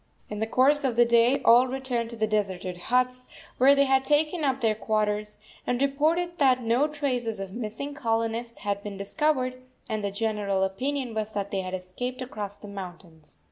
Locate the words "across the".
12.23-12.67